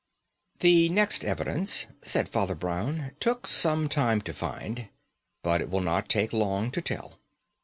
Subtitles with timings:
[0.61, 4.87] "The next evidence," said Father Brown, "took some time to find,
[5.43, 7.19] but it will not take long to tell.